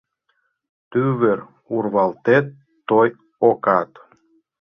[0.89, 1.39] Тувыр
[1.75, 2.45] урвалтет-
[2.87, 3.07] той
[3.49, 3.91] окат